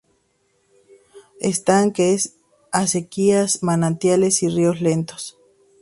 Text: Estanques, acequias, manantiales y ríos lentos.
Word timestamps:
Estanques, 1.41 2.33
acequias, 2.71 3.61
manantiales 3.61 4.41
y 4.41 4.49
ríos 4.49 4.81
lentos. 4.81 5.37